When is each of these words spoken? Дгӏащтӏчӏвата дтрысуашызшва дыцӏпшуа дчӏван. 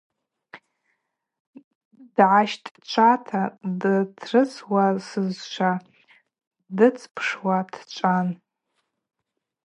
Дгӏащтӏчӏвата 2.15 3.41
дтрысуашызшва 3.79 5.71
дыцӏпшуа 6.77 7.57
дчӏван. 7.71 8.27